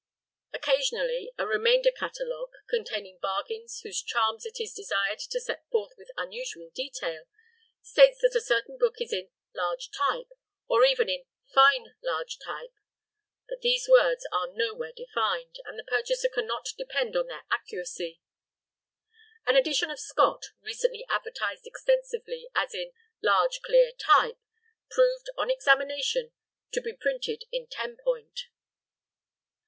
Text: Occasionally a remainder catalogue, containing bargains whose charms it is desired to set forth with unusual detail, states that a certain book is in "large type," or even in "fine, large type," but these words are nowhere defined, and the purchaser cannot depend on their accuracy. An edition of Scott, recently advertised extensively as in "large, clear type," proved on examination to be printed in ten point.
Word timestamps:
Occasionally 0.51 1.31
a 1.37 1.45
remainder 1.45 1.91
catalogue, 1.91 2.53
containing 2.67 3.19
bargains 3.21 3.81
whose 3.83 4.01
charms 4.01 4.47
it 4.47 4.59
is 4.59 4.73
desired 4.73 5.19
to 5.29 5.39
set 5.39 5.69
forth 5.69 5.93
with 5.95 6.09
unusual 6.17 6.71
detail, 6.73 7.25
states 7.83 8.19
that 8.21 8.33
a 8.33 8.41
certain 8.41 8.79
book 8.79 8.95
is 8.99 9.13
in 9.13 9.29
"large 9.53 9.91
type," 9.91 10.29
or 10.67 10.83
even 10.85 11.07
in 11.07 11.25
"fine, 11.53 11.93
large 12.01 12.39
type," 12.43 12.73
but 13.47 13.61
these 13.61 13.87
words 13.87 14.25
are 14.31 14.47
nowhere 14.51 14.91
defined, 14.91 15.57
and 15.65 15.77
the 15.77 15.83
purchaser 15.83 16.29
cannot 16.29 16.69
depend 16.79 17.15
on 17.15 17.27
their 17.27 17.43
accuracy. 17.51 18.19
An 19.45 19.55
edition 19.55 19.91
of 19.91 19.99
Scott, 19.99 20.45
recently 20.63 21.05
advertised 21.11 21.67
extensively 21.67 22.49
as 22.55 22.73
in 22.73 22.91
"large, 23.21 23.61
clear 23.63 23.91
type," 23.91 24.39
proved 24.89 25.27
on 25.37 25.51
examination 25.51 26.31
to 26.71 26.81
be 26.81 26.91
printed 26.93 27.43
in 27.51 27.67
ten 27.67 27.97
point. 28.03 28.45